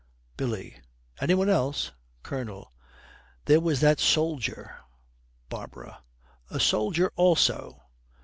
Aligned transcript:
BILLY. 0.35 0.81
'Any 1.19 1.35
one 1.35 1.47
else?' 1.47 1.91
COLONEL. 2.23 2.73
'There 3.45 3.59
was 3.59 3.81
that 3.81 3.99
soldier.' 3.99 4.79
BARBARA. 5.49 6.01
'A 6.49 6.59
soldier 6.59 7.11
also!' 7.15 7.83